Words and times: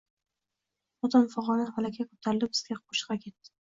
Xotin 1.03 1.29
fig`oni 1.35 1.69
falakka 1.79 2.09
ko`tarilib, 2.11 2.55
bizga 2.59 2.83
o`shqira 2.83 3.25
ketdi 3.27 3.59